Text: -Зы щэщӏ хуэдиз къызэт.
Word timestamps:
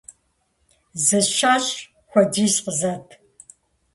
-Зы 1.05 1.19
щэщӏ 1.35 1.69
хуэдиз 2.09 2.55
къызэт. 2.63 3.07